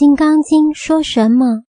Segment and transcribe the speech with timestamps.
[0.00, 1.64] 金刚经》说什么？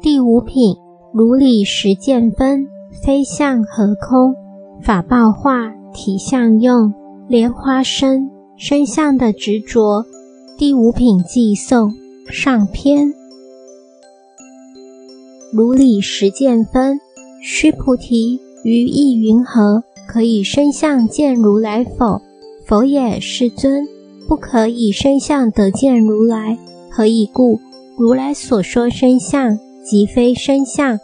[0.00, 0.74] 第五品，
[1.14, 2.66] 如理实见分，
[3.04, 4.34] 非相何空，
[4.82, 6.92] 法报化，体相用，
[7.28, 10.04] 莲花生，生相的执着。
[10.58, 11.92] 第五品寄颂
[12.32, 13.14] 上篇，
[15.52, 16.98] 如理实见分，
[17.44, 19.84] 须菩提，于意云何？
[20.08, 22.20] 可以生相见如来否？
[22.64, 23.86] 否也，世尊。
[24.28, 26.56] 不可以身相得见如来。
[26.90, 27.60] 何以故？
[27.98, 30.98] 如来所说身相，即非身相。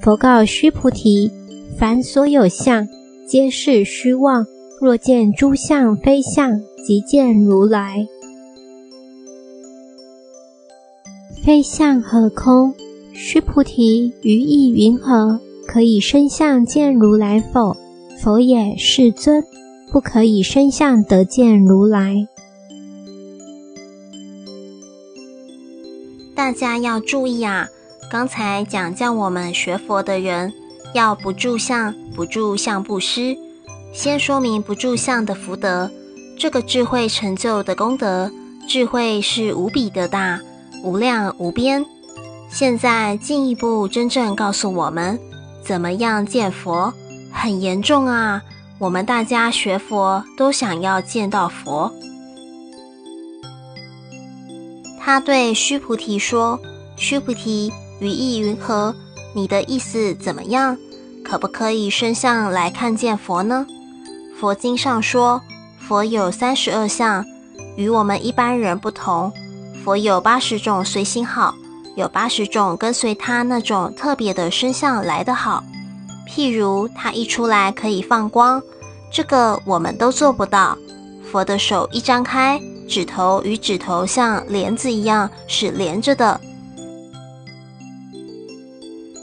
[0.00, 1.30] 佛告须菩提：
[1.76, 2.86] 凡所有相，
[3.26, 4.46] 皆是虚妄。
[4.80, 8.06] 若见诸相非相，即见如来。
[11.42, 12.74] 非相何空？
[13.12, 15.40] 须菩提，于意云何？
[15.66, 17.76] 可以身相见如来否？
[18.22, 19.42] 否也，世尊。
[19.90, 22.26] 不可以生相得见如来。
[26.34, 27.68] 大家要注意啊！
[28.10, 30.52] 刚才讲叫我们学佛的人
[30.94, 33.36] 要不住相，不住相不施。
[33.92, 35.90] 先说明不住相的福德，
[36.38, 38.30] 这个智慧成就的功德，
[38.68, 40.40] 智慧是无比的大。
[40.84, 41.84] 无量无边，
[42.48, 45.18] 现在进一步真正告诉我们，
[45.62, 46.94] 怎么样见佛，
[47.32, 48.42] 很严重啊！
[48.78, 51.92] 我们大家学佛都想要见到佛。
[55.00, 56.60] 他对须菩提说
[56.96, 58.94] ：“须菩提，于意云何？
[59.34, 60.76] 你的意思怎么样？
[61.24, 63.66] 可不可以身相来看见佛呢？”
[64.38, 65.42] 佛经上说，
[65.80, 67.24] 佛有三十二相，
[67.76, 69.32] 与我们一般人不同。
[69.82, 71.54] 佛有八十种随心好，
[71.96, 75.64] 有八十种跟随他那种特别的身相来的好。
[76.28, 78.62] 譬如他一出来可以放光，
[79.10, 80.76] 这个我们都做不到。
[81.30, 86.40] 佛的手一张开，指头与指头像帘子一样是连着的。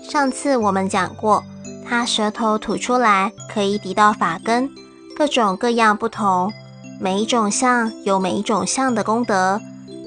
[0.09, 1.43] 上次我们讲过，
[1.87, 4.69] 他舌头吐出来可以抵到法根，
[5.15, 6.51] 各种各样不同，
[6.99, 9.59] 每一种相有每一种相的功德。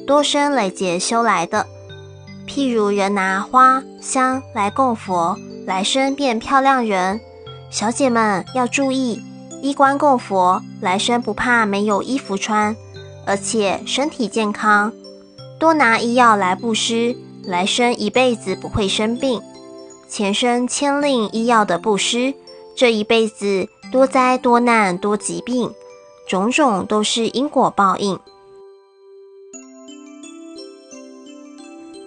[0.07, 1.67] 多生累劫修来的，
[2.47, 5.37] 譬如人拿花香来供佛，
[5.69, 7.21] 来生变漂亮人。
[7.71, 9.21] 小姐们要注意，
[9.61, 12.75] 衣冠供佛，来生不怕没有衣服穿，
[13.27, 14.91] 而且身体健康。
[15.61, 17.15] 多拿医药来布施，
[17.45, 19.43] 来生一辈子不会生病。
[20.09, 22.33] 前生千令医药的布施，
[22.75, 25.71] 这一辈子多灾多难多疾病，
[26.27, 28.19] 种种都是因果报应。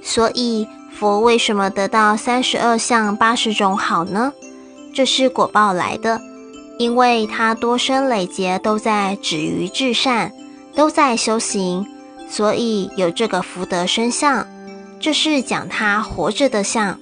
[0.01, 0.67] 所以，
[1.01, 4.31] 佛为什么得到三十二相八十种好呢？
[4.93, 6.21] 这是果报来的，
[6.77, 10.31] 因为他多生累劫都在止于至善，
[10.75, 11.87] 都在修行，
[12.29, 14.45] 所以有这个福德身相。
[14.99, 16.99] 这是讲他活着的相。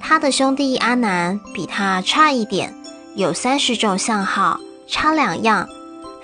[0.00, 2.74] 他的兄弟阿难比他差一点，
[3.14, 4.58] 有三十种相好，
[4.88, 5.68] 差两样。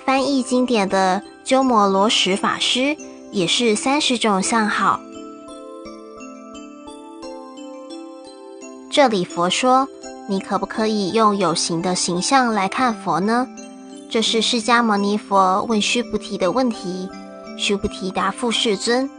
[0.05, 2.97] 翻译经典的鸠摩罗什法师
[3.31, 4.99] 也是三十种相好。
[9.01, 9.87] 这里佛说
[10.27, 13.47] ：“你可不可以用有形的形象来看佛呢？”
[14.11, 17.07] 这是释迦牟尼佛问须菩提的问题。
[17.57, 19.09] 须菩提答复世尊：“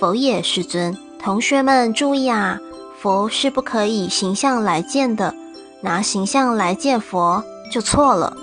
[0.00, 0.98] 佛也，世尊。
[1.16, 2.58] 同学们注意啊，
[2.98, 5.32] 佛是不可以形象来见的，
[5.80, 8.36] 拿形象来见佛就错了。”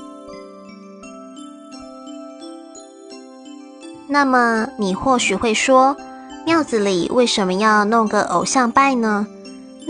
[4.07, 5.97] 那么你或许会说，
[6.45, 9.27] 庙子里为什么要弄个偶像拜呢？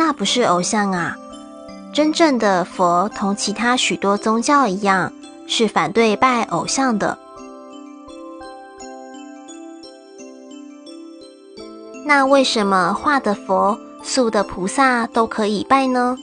[0.07, 1.17] 那不是偶像啊！
[1.93, 5.11] 真正的佛同其他许多宗教一样，
[5.47, 7.17] 是反对拜偶像的。
[12.05, 16.15] 那为什么画的佛、塑的菩萨都可以拜呢？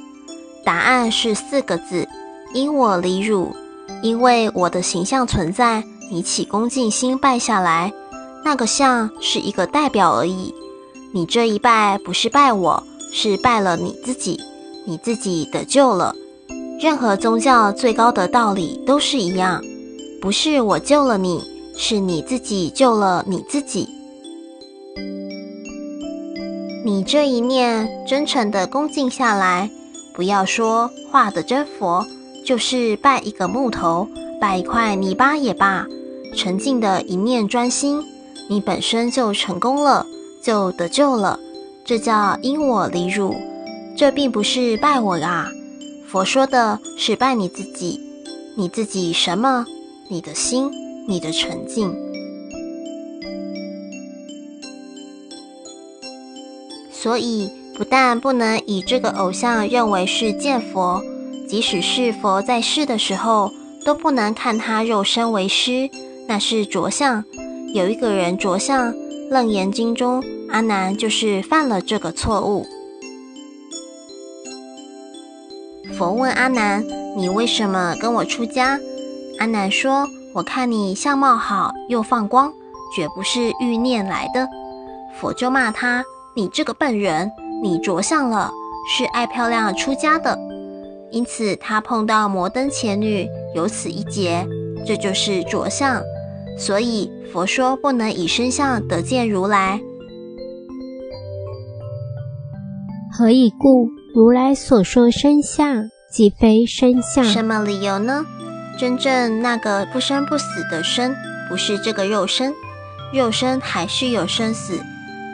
[0.64, 2.08] 答案是四个字：
[2.54, 3.54] 因我离汝。
[4.00, 7.92] 因为我的形象存在，你起恭敬心拜下来，
[8.42, 10.54] 那个像是一个代表而已。
[11.12, 12.82] 你这一拜不是拜我。
[13.16, 14.40] 是拜了你自己，
[14.84, 16.12] 你自己得救了。
[16.80, 19.62] 任何宗教最高的道理都是一样，
[20.20, 21.40] 不是我救了你，
[21.76, 23.88] 是你自己救了你自己。
[26.84, 29.70] 你这一念真诚的恭敬下来，
[30.12, 32.04] 不要说画的真佛，
[32.44, 34.08] 就是拜一个木头，
[34.40, 35.86] 拜一块泥巴也罢，
[36.34, 38.02] 沉静的一念专心，
[38.48, 40.04] 你本身就成功了，
[40.42, 41.38] 就得救了。
[41.84, 43.34] 这叫因我离汝，
[43.96, 45.50] 这并不是拜我呀。
[46.06, 48.00] 佛说的是拜你自己，
[48.56, 49.66] 你自己什么？
[50.08, 50.70] 你的心。
[51.06, 51.94] 你的沉静。
[56.90, 61.02] 所以，不但不能以这个偶像认为是见佛，
[61.46, 63.50] 即使是佛在世的时候，
[63.84, 65.90] 都不能看他肉身为师，
[66.26, 67.22] 那是着相。
[67.74, 68.90] 有一个人着相，
[69.34, 72.64] 《楞严经》中阿难就是犯了这个错误。
[75.98, 76.84] 佛问阿难
[77.18, 78.78] ：“你为什么跟我出家？”
[79.40, 82.52] 阿难说：“我看你相貌好，又放光，
[82.94, 84.48] 绝不是欲念来的。”
[85.18, 86.04] 佛就骂他。
[86.36, 87.28] 你这个笨人，
[87.60, 88.52] 你着相了，
[88.88, 90.38] 是爱漂亮出家的，
[91.10, 94.46] 因此他碰到摩登伽女，有此一劫，
[94.86, 96.00] 这就是着相。
[96.58, 99.80] 所以佛说不能以身相得见如来。
[103.16, 103.88] 何以故？
[104.14, 107.24] 如来所说身相，即非身相。
[107.24, 108.24] 什么理由呢？
[108.78, 111.14] 真正那个不生不死的身，
[111.48, 112.52] 不是这个肉身，
[113.12, 114.80] 肉身还是有生死。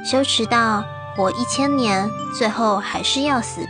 [0.04, 0.84] 修持到
[1.16, 2.08] 活一千年，
[2.38, 3.60] 最后还是要死。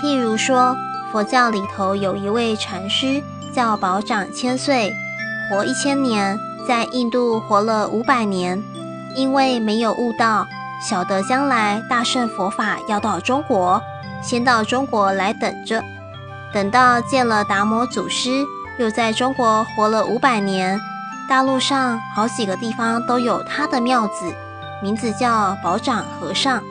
[0.00, 0.76] 譬如说，
[1.12, 4.92] 佛教里头有一位禅师叫宝长千岁，
[5.48, 8.62] 活一千年，在印度活了五百年，
[9.16, 10.46] 因为没有悟道，
[10.88, 13.82] 晓得将来大圣佛法要到中国，
[14.22, 15.82] 先到中国来等着，
[16.52, 18.44] 等到见了达摩祖师，
[18.78, 20.80] 又在中国活了五百年。
[21.28, 24.32] 大陆上好几个地方都有他的庙子，
[24.82, 26.62] 名字叫宝掌和尚。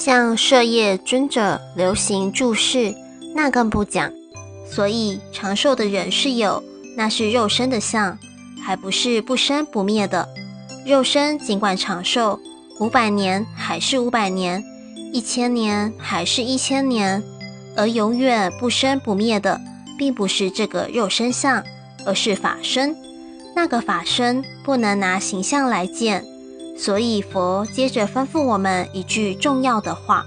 [0.00, 2.94] 像舍业尊者流行注释，
[3.34, 4.10] 那更不讲。
[4.66, 6.64] 所以长寿的人是有，
[6.96, 8.18] 那是肉身的相，
[8.62, 10.26] 还不是不生不灭的。
[10.86, 12.40] 肉身尽管长寿，
[12.78, 14.64] 五百年还是五百年，
[15.12, 17.22] 一千年还是一千年，
[17.76, 19.60] 而永远不生不灭的。
[19.98, 21.62] 并不是这个肉身相，
[22.06, 22.96] 而是法身。
[23.54, 26.24] 那个法身不能拿形象来见，
[26.80, 30.24] 所以佛接着吩咐我们一句重要的话：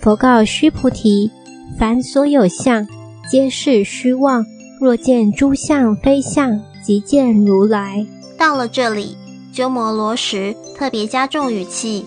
[0.00, 1.30] 佛告须菩提，
[1.78, 2.88] 凡所有相，
[3.30, 4.42] 皆是虚妄。
[4.80, 8.06] 若见诸相非相，即见如来。
[8.38, 9.14] 到了这里，
[9.52, 12.06] 鸠摩罗什特别加重语气，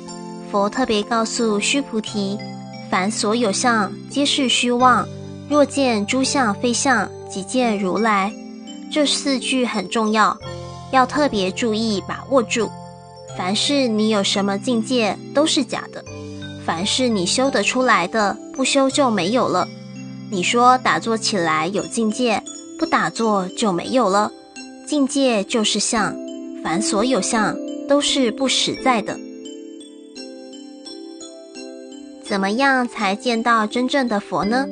[0.51, 2.35] 佛特别告诉须菩提：
[2.89, 5.07] 凡所有相，皆是虚妄。
[5.47, 8.33] 若见诸相非相，即见如来。
[8.91, 10.35] 这四句很重要，
[10.91, 12.69] 要特别注意把握住。
[13.37, 16.01] 凡是你有什么境界，都是假的；
[16.65, 19.67] 凡是你修得出来的，不修就没有了。
[20.31, 22.41] 你说打坐起来有境界，
[22.79, 24.31] 不打坐就没有了。
[24.87, 26.15] 境界就是相，
[26.63, 27.55] 凡所有相
[27.87, 29.17] 都是不实在的。
[32.23, 34.65] 怎么样才见到真正的佛呢？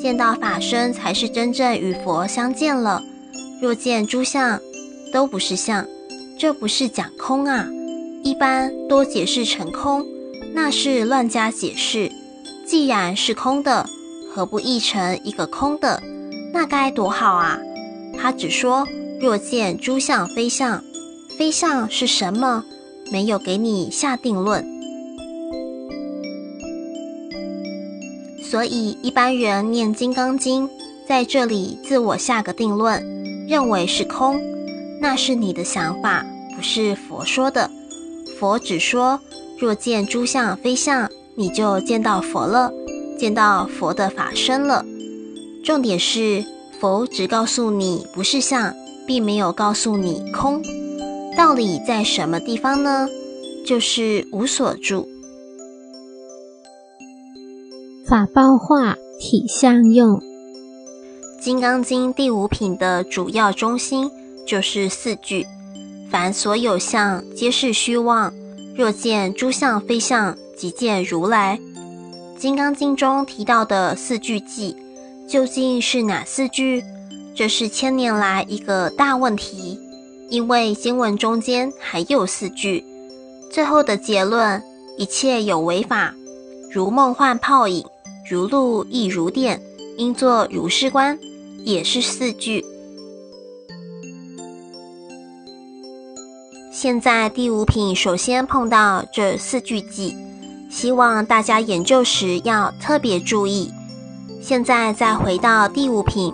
[0.00, 3.02] 见到法身才是真正与佛相见了。
[3.60, 4.58] 若见诸相，
[5.12, 5.86] 都不是相，
[6.38, 7.66] 这不是讲空啊。
[8.22, 10.06] 一般多解释成空，
[10.52, 12.10] 那是乱加解释。
[12.66, 13.86] 既然是空的，
[14.32, 16.02] 何不译成一个空的？
[16.52, 17.58] 那该多好啊！
[18.18, 18.86] 他只说
[19.20, 20.82] 若见诸相非相，
[21.38, 22.64] 非相是什么？
[23.10, 24.64] 没有给你下定论。
[28.42, 30.68] 所以一般人念《金刚经》，
[31.08, 33.00] 在这里自我下个定论，
[33.48, 34.40] 认为是空，
[35.00, 37.70] 那是你的想法，不是佛说的。
[38.38, 39.18] 佛只说
[39.58, 42.72] 若见诸相非相，你就见到佛了，
[43.18, 44.84] 见到佛的法身了。
[45.64, 46.44] 重点是
[46.78, 48.74] 佛只告诉你不是相，
[49.06, 50.62] 并没有告诉你空。
[51.36, 53.08] 道理在什么地方呢？
[53.66, 55.08] 就是无所住。
[58.06, 60.16] 法报化体相用，
[61.40, 64.10] 《金刚经》第五品的主要中心
[64.50, 65.46] 就是四句：
[66.10, 68.32] 凡所有相，皆是虚妄；
[68.74, 71.56] 若见诸相非相，即见如来。
[72.36, 74.74] 《金刚经》中提到的四句偈，
[75.28, 76.82] 究竟是哪四句？
[77.32, 79.78] 这是千年来一个大问题，
[80.28, 82.84] 因为经文中间还有四句，
[83.52, 84.60] 最后的结论：
[84.98, 86.12] 一切有为法，
[86.72, 87.84] 如梦幻泡影。
[88.28, 89.62] 如露亦如电，
[89.96, 91.16] 应作如是观，
[91.64, 92.64] 也是四句。
[96.82, 100.16] 现在第五品首先碰到这四句偈，
[100.70, 103.70] 希望大家研究时要特别注意。
[104.40, 106.32] 现在再回到第五品，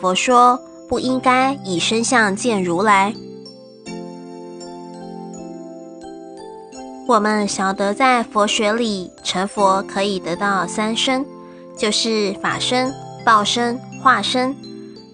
[0.00, 3.14] 佛说不应该以身相见如来。
[7.06, 11.22] 我们晓得在佛学里成佛可以得到三身，
[11.76, 12.90] 就是法身、
[13.26, 14.56] 报身、化身。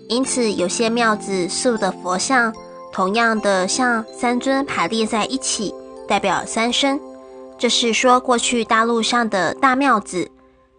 [0.09, 2.55] 因此，有些庙子塑的佛像，
[2.93, 5.75] 同样的像三尊排列在一起，
[6.07, 7.01] 代表三生。
[7.59, 10.31] 这是说过去大陆上的大庙子，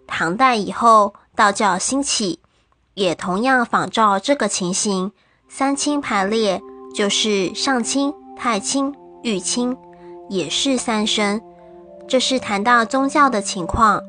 [0.06, 2.40] 唐代以后道教兴起，
[2.94, 5.12] 也同样仿照这个情形，
[5.50, 6.62] 三清排列，
[6.94, 8.94] 就是上清、太清、
[9.24, 9.76] 玉清。
[10.30, 11.40] 也是三生，
[12.08, 14.02] 这是谈到宗教的情况。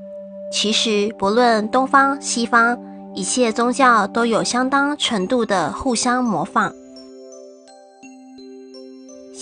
[0.52, 2.78] 其实不论东方西方，
[3.14, 6.73] 一切宗教都有相当程度的互相模仿。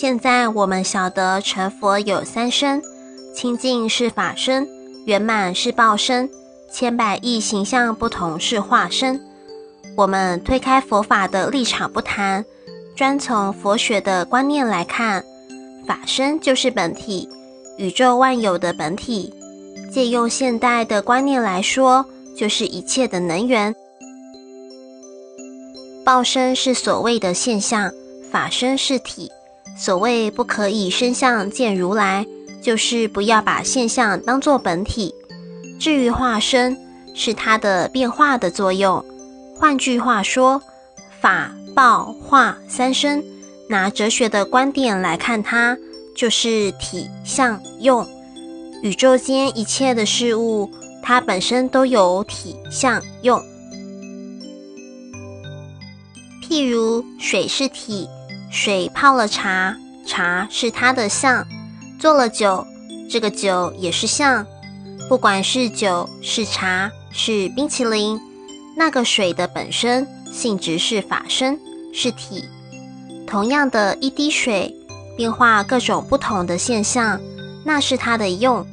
[0.02, 2.82] 现在我们晓得成佛有三身：
[3.32, 4.66] 清净是法身，
[5.04, 6.28] 圆满是报身，
[6.72, 9.20] 千百亿形象不同是化身。
[9.96, 12.44] 我们推开佛法的立场不谈，
[12.96, 15.22] 专从佛学的观念来看。
[15.86, 17.28] 法身就是本体，
[17.78, 19.32] 宇宙万有的本体。
[19.92, 22.04] 借用现代的观念来说，
[22.36, 23.72] 就是一切的能源。
[26.04, 27.92] 报身是所谓的现象，
[28.32, 29.30] 法身是体。
[29.84, 32.24] 所谓不可以身相见如来，
[32.62, 35.12] 就是不要把现象当作本体。
[35.80, 36.78] 至于化身，
[37.14, 39.04] 是它的变化的作用。
[39.58, 40.62] 换句话说，
[41.20, 43.24] 法、报、化三身。
[43.68, 45.76] 拿哲学的观点来看，它
[46.14, 48.06] 就是体、相、用。
[48.84, 50.70] 宇宙间一切的事物，
[51.02, 53.42] 它本身都有体、相、用。
[56.40, 58.06] 譬如水是体，
[58.52, 59.74] 水泡了茶，
[60.06, 61.42] 茶是它的相；
[61.98, 62.64] 做了酒，
[63.10, 64.46] 这个酒也是相。
[65.08, 68.20] 不管是酒、是茶、是冰淇淋，
[68.76, 71.58] 那个水的本身性质是法身，
[71.94, 72.44] 是体。
[73.26, 74.76] 同样的一滴水，
[75.16, 77.18] 变化各种不同的现象，
[77.64, 78.66] 那是它的用。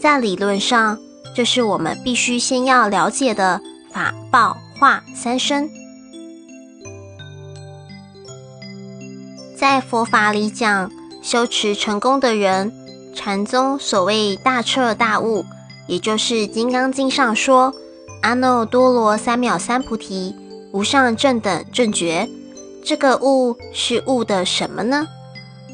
[0.00, 0.96] 在理论上，
[1.34, 3.60] 这是我们必须先要了解的
[3.90, 5.68] 法、报、化三身。
[9.58, 10.88] 在佛法里讲，
[11.20, 12.72] 修持成功的人，
[13.12, 15.44] 禅宗所谓大彻大悟，
[15.88, 17.74] 也就是《金刚经》上说
[18.22, 20.32] 阿耨多罗三藐三菩提，
[20.70, 22.28] 无上正等正觉。
[22.84, 25.08] 这个悟是悟的什么呢？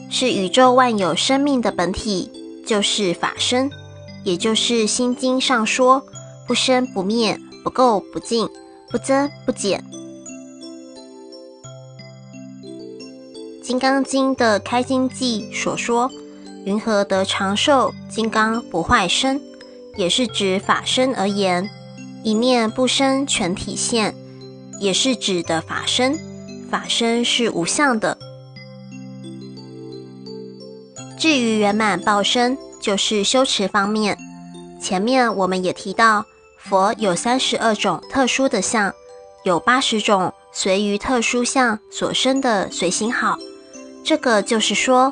[0.09, 2.31] 是宇宙万有生命的本体，
[2.67, 3.71] 就是法身，
[4.23, 6.03] 也就是《心经》上说
[6.47, 8.49] 不生不灭、不垢不净、
[8.91, 9.85] 不增不减。
[13.65, 16.13] 《金刚经》的开经记所说
[16.67, 17.91] “云何得长寿？
[18.11, 19.41] 金刚不坏身”，
[19.97, 21.71] 也是指法身而言，
[22.23, 24.15] 一念不生全体现，
[24.79, 26.19] 也是指的法身。
[26.71, 28.19] 法身是无相的。
[31.19, 34.19] 至于圆满报身，就是修持方面。
[34.79, 36.27] 前面我们也提到，
[36.59, 38.93] 佛有三十二种特殊的相，
[39.45, 43.39] 有八十种随于特殊相所生的随行好。
[44.05, 45.11] 这个就是说，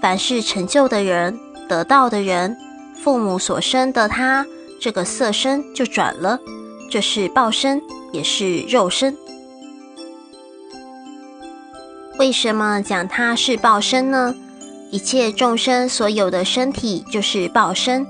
[0.00, 1.36] 凡是成就的人、
[1.68, 2.56] 得道的人，
[3.02, 4.46] 父母所生的他，
[4.80, 6.38] 这个色身就转了，
[6.88, 9.16] 这是报身，也是肉身。
[12.18, 14.34] 为什么讲它是报身呢？
[14.90, 18.06] 一切众生所有的身体就是报身，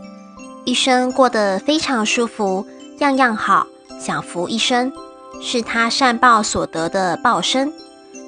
[0.64, 2.66] 一生过得非常舒服，
[2.98, 3.66] 样样好，
[3.98, 4.92] 享福一生，
[5.40, 7.72] 是他善报所得的报身。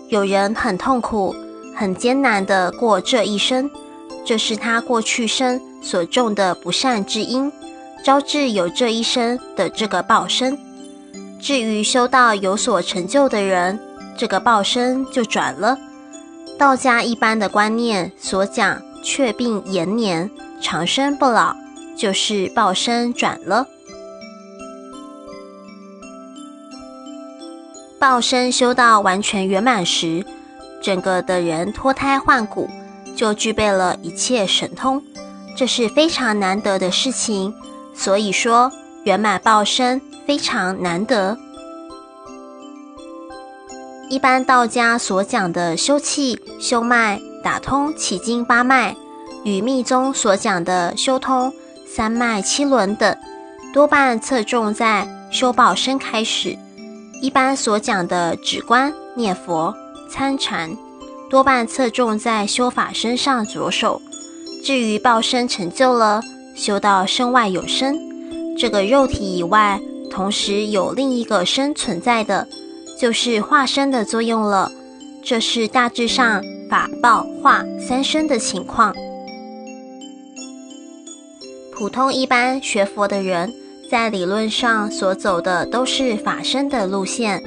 [0.08, 1.34] 有人很痛苦、
[1.80, 3.70] 很艰难的过这一生，
[4.22, 7.50] 这是他过去生所种的不善之因，
[8.04, 10.58] 招致有这一生的这个报身。
[11.40, 13.80] 至于修道有所成就的人，
[14.14, 15.78] 这个报身就转了。
[16.58, 21.56] 道家一般的观念所讲却病延年、长生不老，
[21.96, 23.66] 就是报身转了。
[27.98, 30.22] 报身修道完全圆满时，
[30.80, 32.68] 整个的人脱胎换骨，
[33.16, 35.02] 就具备了一切神通，
[35.56, 37.54] 这是非常难得的事情。
[37.94, 38.70] 所以说，
[39.04, 41.36] 圆满报身非常难得。
[44.08, 48.96] 一般道家所讲的修气、修脉、打通奇经八脉，
[49.44, 51.52] 与密宗所讲的修通
[51.86, 53.16] 三脉七轮等，
[53.72, 56.58] 多半侧重在修报身开始。
[57.22, 59.74] 一般所讲的止观、念佛、
[60.10, 60.76] 参禅，
[61.30, 64.02] 多半侧重在修法身上着手。
[64.64, 66.20] 至于报身成就了，
[66.54, 67.96] 修到身外有身，
[68.58, 72.46] 这个肉体以外，同时有另一个身存在的。
[73.00, 74.70] 就是化身的作用了，
[75.24, 78.94] 这是大致上法报化三身的情况。
[81.72, 83.50] 普通一般学佛的人，
[83.90, 87.42] 在理论上所走的都是法身的路线。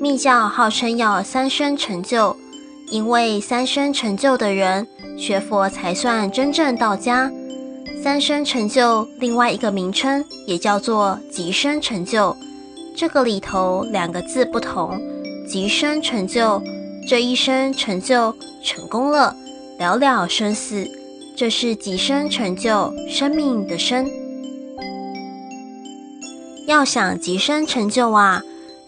[0.00, 2.36] 密教号称要三生成就，
[2.88, 4.86] 因为三生成就的人
[5.18, 7.30] 学佛才算真正到家。
[8.00, 12.36] 三生成就另外一个名称也叫做极生成就，
[12.96, 15.00] 这个里头两个字不同，
[15.48, 16.62] 极生成就
[17.08, 19.34] 这一生成就成功了，
[19.80, 20.88] 了了生死，
[21.36, 24.08] 这是极生成就生命的生。
[26.68, 28.40] 要想极生成就啊，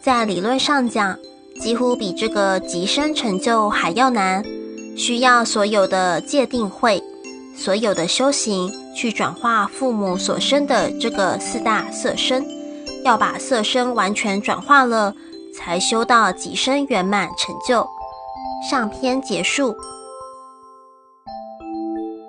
[0.02, 1.14] 在理论上讲，
[1.61, 4.42] 几乎比这个极生成就还要难，
[4.97, 7.02] 需要所有的戒定慧。
[7.54, 12.42] 所有的修行去转化父母所生的这个四大色身，
[13.04, 15.14] 要把色身完全转化了，
[15.54, 17.87] 才修到几身圆满成就。
[18.71, 19.76] 上篇结束。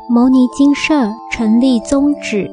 [0.10, 0.94] 牟尼精舍
[1.32, 2.51] 成立宗旨，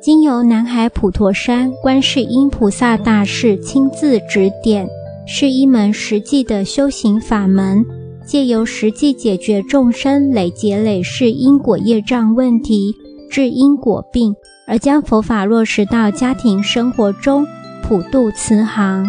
[0.00, 4.88] 经由南海普陀山观世音菩萨大士亲自指点，
[5.26, 7.84] 是一门实际的修行法门。
[8.24, 12.94] 借由实际解决众生累劫累世因果业障问题，
[13.28, 14.32] 治因果病，
[14.68, 17.44] 而将佛法落实到家庭生活中，
[17.82, 19.04] 普度慈航。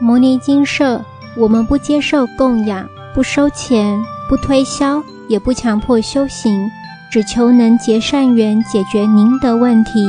[0.00, 1.04] 摩尼金舍，
[1.36, 6.68] 我们不接受供养，不收钱，不推销，也不强迫修行，
[7.16, 10.06] 只求能结善缘，解决您的问题。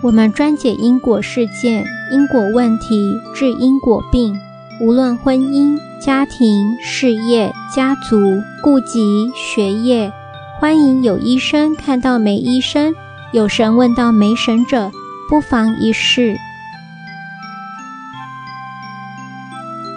[0.00, 4.34] 我们专解因果事件、因果问题，治因果病。
[4.80, 8.16] 无论婚姻、家庭、事业、家族、
[8.62, 10.10] 顾及、学业，
[10.58, 12.94] 欢迎有医生看到没医生，
[13.32, 14.90] 有神问到没神者，
[15.28, 16.34] 不妨一试。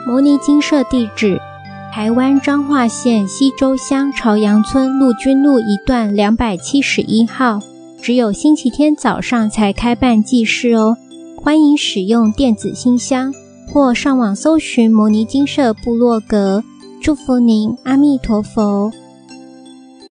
[0.06, 1.40] 摩尼金舍地址：
[1.96, 7.60] 台湾彰化县西周乡朝阳村陆军路一段两百七十一号。
[8.02, 10.98] 只有星期天早上才开办祭事哦，
[11.38, 13.32] 欢迎使用电子信箱
[13.72, 16.64] 或上网搜寻摩尼金舍部落格。
[17.00, 18.92] 祝福您，阿弥陀佛。